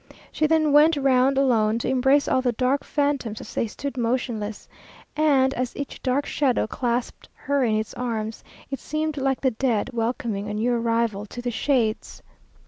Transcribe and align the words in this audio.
She 0.31 0.47
then 0.47 0.73
went 0.73 0.97
round 0.97 1.37
alone 1.37 1.77
to 1.77 1.87
embrace 1.87 2.27
all 2.27 2.41
the 2.41 2.53
dark 2.53 2.83
phantoms 2.83 3.39
as 3.39 3.53
they 3.53 3.67
stood 3.67 3.97
motionless, 3.97 4.67
and 5.15 5.53
as 5.53 5.77
each 5.77 6.01
dark 6.01 6.25
shadow 6.25 6.65
clasped 6.65 7.29
her 7.35 7.63
in 7.63 7.75
its 7.75 7.93
arms, 7.93 8.43
it 8.71 8.79
seemed 8.79 9.17
like 9.17 9.41
the 9.41 9.51
dead 9.51 9.91
welcoming 9.93 10.47
a 10.49 10.55
new 10.55 10.73
arrival 10.73 11.27
to 11.27 11.39
the 11.39 11.51
shades. 11.51 12.23